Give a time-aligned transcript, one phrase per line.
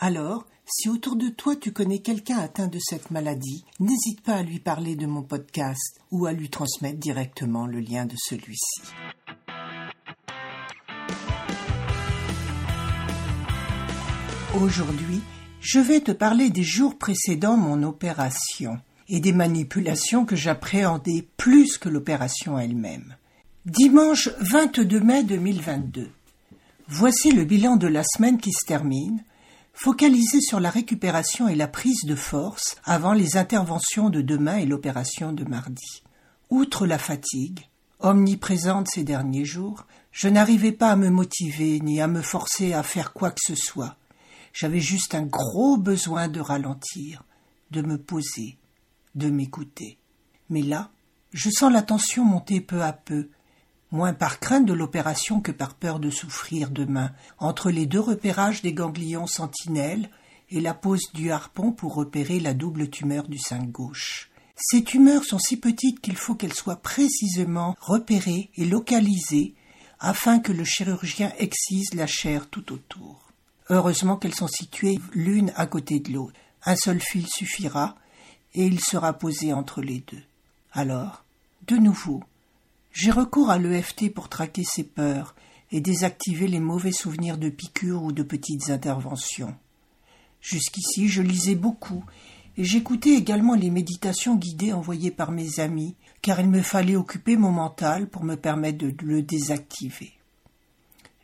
[0.00, 4.42] Alors, si autour de toi tu connais quelqu'un atteint de cette maladie, n'hésite pas à
[4.44, 8.82] lui parler de mon podcast ou à lui transmettre directement le lien de celui-ci.
[14.60, 15.20] Aujourd'hui,
[15.60, 21.76] je vais te parler des jours précédant mon opération et des manipulations que j'appréhendais plus
[21.76, 23.16] que l'opération elle-même.
[23.66, 26.08] Dimanche 22 mai 2022.
[26.86, 29.24] Voici le bilan de la semaine qui se termine,
[29.78, 34.66] focalisé sur la récupération et la prise de force avant les interventions de demain et
[34.66, 36.02] l'opération de mardi.
[36.50, 37.60] Outre la fatigue,
[38.00, 42.82] omniprésente ces derniers jours, je n'arrivais pas à me motiver ni à me forcer à
[42.82, 43.96] faire quoi que ce soit.
[44.52, 47.22] J'avais juste un gros besoin de ralentir,
[47.70, 48.58] de me poser,
[49.14, 49.96] de m'écouter.
[50.50, 50.90] Mais là,
[51.32, 53.30] je sens la tension monter peu à peu,
[53.90, 58.62] moins par crainte de l'opération que par peur de souffrir demain, entre les deux repérages
[58.62, 60.10] des ganglions sentinelles
[60.50, 64.30] et la pose du harpon pour repérer la double tumeur du sein gauche.
[64.56, 69.54] Ces tumeurs sont si petites qu'il faut qu'elles soient précisément repérées et localisées
[70.00, 73.28] afin que le chirurgien excise la chair tout autour.
[73.70, 76.38] Heureusement qu'elles sont situées l'une à côté de l'autre.
[76.64, 77.96] Un seul fil suffira,
[78.54, 80.22] et il sera posé entre les deux.
[80.72, 81.24] Alors,
[81.66, 82.22] de nouveau,
[83.00, 85.36] j'ai recours à l'EFT pour traquer ses peurs
[85.70, 89.54] et désactiver les mauvais souvenirs de piqûres ou de petites interventions.
[90.40, 92.04] Jusqu'ici, je lisais beaucoup
[92.56, 97.36] et j'écoutais également les méditations guidées envoyées par mes amis, car il me fallait occuper
[97.36, 100.14] mon mental pour me permettre de le désactiver.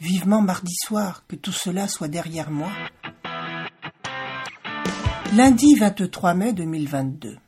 [0.00, 2.72] Vivement mardi soir, que tout cela soit derrière moi.
[5.36, 7.38] Lundi 23 mai 2022.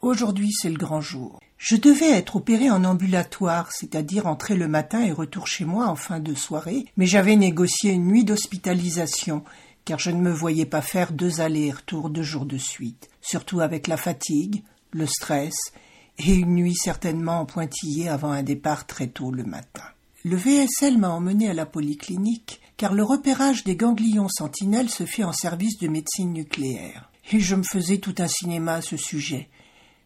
[0.00, 1.39] Aujourd'hui, c'est le grand jour.
[1.62, 5.94] Je devais être opéré en ambulatoire, c'est-à-dire entrer le matin et retour chez moi en
[5.94, 9.44] fin de soirée, mais j'avais négocié une nuit d'hospitalisation,
[9.84, 13.10] car je ne me voyais pas faire deux allers et retours deux jours de suite,
[13.20, 15.52] surtout avec la fatigue, le stress,
[16.16, 19.84] et une nuit certainement en pointillé avant un départ très tôt le matin.
[20.24, 25.24] Le VSL m'a emmené à la polyclinique, car le repérage des ganglions sentinelles se fait
[25.24, 29.48] en service de médecine nucléaire et je me faisais tout un cinéma à ce sujet.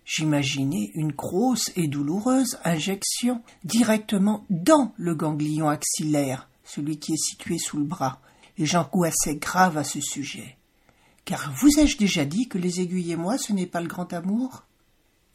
[0.04, 7.58] J'imaginais une grosse et douloureuse injection directement dans le ganglion axillaire, celui qui est situé
[7.58, 8.20] sous le bras,
[8.58, 10.56] et j'angoissais grave à ce sujet.
[11.24, 14.12] Car vous ai-je déjà dit que les aiguilles et moi ce n'est pas le grand
[14.12, 14.64] amour?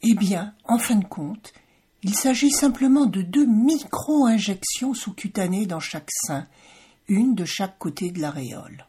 [0.02, 1.52] Eh bien, en fin de compte,
[2.02, 6.46] il s'agit simplement de deux micro-injections sous-cutanées dans chaque sein,
[7.08, 8.86] une de chaque côté de l'aréole.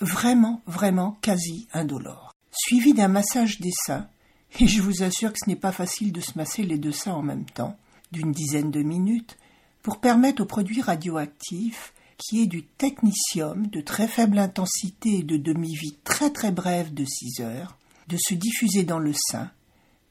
[0.00, 4.08] Vraiment, vraiment quasi indolore suivi d'un massage des seins,
[4.58, 7.14] et je vous assure que ce n'est pas facile de se masser les deux seins
[7.14, 7.76] en même temps,
[8.12, 9.38] d'une dizaine de minutes,
[9.82, 15.36] pour permettre au produit radioactif, qui est du technicium de très faible intensité et de
[15.36, 17.78] demi-vie très très brève de 6 heures,
[18.08, 19.50] de se diffuser dans le sein,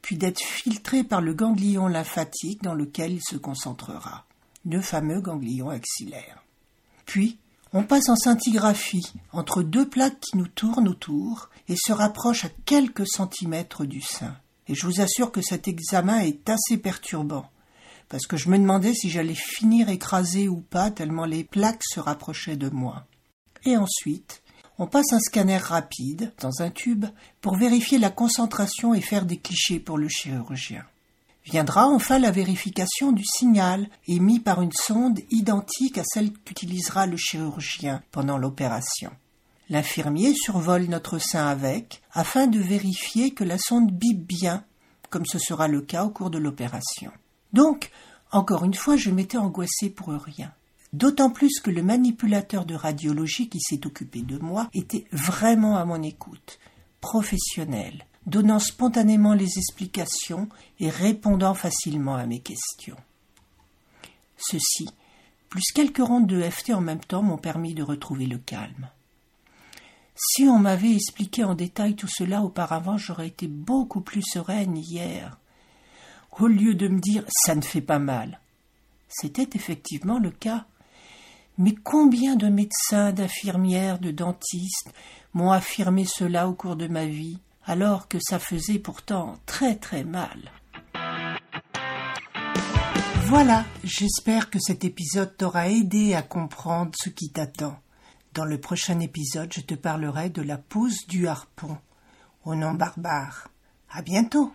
[0.02, 4.26] puis d'être filtré par le ganglion lymphatique dans lequel il se concentrera,
[4.64, 6.42] le fameux ganglion axillaire.
[7.06, 7.38] Puis,
[7.72, 12.50] on passe en scintigraphie entre deux plaques qui nous tournent autour et se rapprochent à
[12.64, 14.36] quelques centimètres du sein.
[14.66, 17.48] Et je vous assure que cet examen est assez perturbant,
[18.08, 22.00] parce que je me demandais si j'allais finir écrasé ou pas tellement les plaques se
[22.00, 23.06] rapprochaient de moi.
[23.64, 24.42] Et ensuite,
[24.78, 27.06] on passe un scanner rapide dans un tube
[27.40, 30.84] pour vérifier la concentration et faire des clichés pour le chirurgien.
[31.44, 37.16] Viendra enfin la vérification du signal émis par une sonde identique à celle qu'utilisera le
[37.16, 39.10] chirurgien pendant l'opération.
[39.70, 44.64] L'infirmier survole notre sein avec, afin de vérifier que la sonde bip bien,
[45.08, 47.10] comme ce sera le cas au cours de l'opération.
[47.52, 47.90] Donc,
[48.32, 50.52] encore une fois, je m'étais angoissé pour rien.
[50.92, 55.84] D'autant plus que le manipulateur de radiologie qui s'est occupé de moi était vraiment à
[55.84, 56.58] mon écoute,
[57.00, 62.96] professionnel, donnant spontanément les explications et répondant facilement à mes questions.
[64.36, 64.88] Ceci,
[65.48, 68.88] plus quelques rondes de FT en même temps m'ont permis de retrouver le calme.
[70.14, 75.38] Si on m'avait expliqué en détail tout cela auparavant, j'aurais été beaucoup plus sereine hier.
[76.38, 78.38] Au lieu de me dire ça ne fait pas mal.
[79.08, 80.66] C'était effectivement le cas.
[81.58, 84.92] Mais combien de médecins, d'infirmières, de dentistes
[85.34, 90.04] m'ont affirmé cela au cours de ma vie, alors que ça faisait pourtant très très
[90.04, 90.50] mal.
[93.26, 97.78] Voilà, j'espère que cet épisode t'aura aidé à comprendre ce qui t'attend.
[98.34, 101.78] Dans le prochain épisode, je te parlerai de la pose du harpon,
[102.44, 103.48] au nom barbare.
[103.88, 104.52] À bientôt!